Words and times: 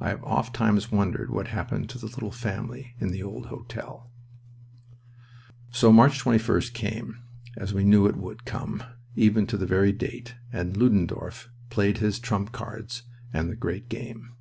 I 0.00 0.10
have 0.10 0.22
ofttimes 0.22 0.92
wondered 0.92 1.28
what 1.28 1.48
happened 1.48 1.90
to 1.90 1.98
the 1.98 2.06
little 2.06 2.30
family 2.30 2.94
in 3.00 3.10
the 3.10 3.24
old 3.24 3.46
hotel. 3.46 4.12
So 5.72 5.90
March 5.90 6.22
21st 6.22 6.72
came, 6.72 7.18
as 7.56 7.74
we 7.74 7.82
knew 7.82 8.06
it 8.06 8.14
would 8.14 8.44
come, 8.44 8.84
even 9.16 9.48
to 9.48 9.56
the 9.56 9.66
very 9.66 9.90
date, 9.90 10.36
and 10.52 10.76
Ludendorff 10.76 11.48
played 11.68 11.98
his 11.98 12.20
trump 12.20 12.52
cards 12.52 13.02
and 13.32 13.50
the 13.50 13.56
great 13.56 13.88
game. 13.88 14.36